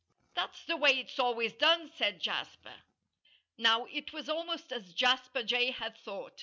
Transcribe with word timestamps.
"That's 0.33 0.65
the 0.65 0.77
way 0.77 0.97
it's 0.97 1.19
always 1.19 1.53
done," 1.53 1.87
said 1.93 2.19
Jasper. 2.21 2.73
Now, 3.59 3.85
it 3.85 4.11
was 4.11 4.29
almost 4.29 4.71
as 4.71 4.95
Jasper 4.95 5.43
Jay 5.43 5.69
had 5.69 5.95
thought. 5.95 6.39